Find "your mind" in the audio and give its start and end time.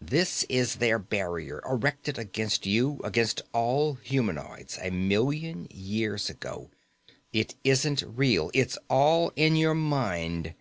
9.56-10.54